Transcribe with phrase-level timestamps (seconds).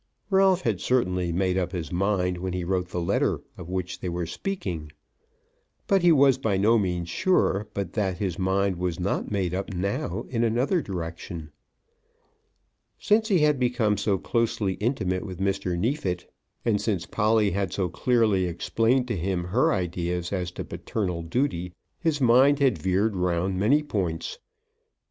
[0.31, 4.09] Ralph had certainly made up his mind when he wrote the letter of which they
[4.09, 4.91] were speaking,
[5.85, 9.71] but he was by no means sure but that his mind was not made up
[9.75, 11.51] now in another direction.
[12.97, 15.77] Since he had become so closely intimate with Mr.
[15.77, 16.27] Neefit,
[16.65, 21.73] and since Polly had so clearly explained to him her ideas as to paternal duty,
[21.99, 24.39] his mind had veered round many points.